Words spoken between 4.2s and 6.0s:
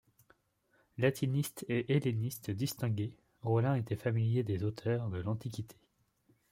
des auteurs de l'Antiquité.